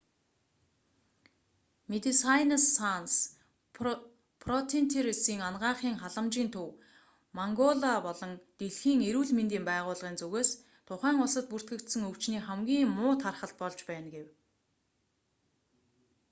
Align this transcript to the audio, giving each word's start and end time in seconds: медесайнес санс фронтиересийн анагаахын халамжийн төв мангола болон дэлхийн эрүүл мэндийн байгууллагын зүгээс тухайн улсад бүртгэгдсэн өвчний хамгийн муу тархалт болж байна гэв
медесайнес 1.91 2.63
санс 2.77 3.11
фронтиересийн 4.43 5.41
анагаахын 5.47 5.95
халамжийн 6.01 6.49
төв 6.55 6.69
мангола 7.37 7.93
болон 8.07 8.31
дэлхийн 8.59 8.99
эрүүл 9.09 9.31
мэндийн 9.37 9.65
байгууллагын 9.69 10.19
зүгээс 10.21 10.49
тухайн 10.87 11.17
улсад 11.23 11.45
бүртгэгдсэн 11.49 12.01
өвчний 12.09 12.41
хамгийн 12.43 12.89
муу 12.97 13.13
тархалт 13.23 13.55
болж 13.61 13.79
байна 13.89 14.07
гэв 14.15 14.27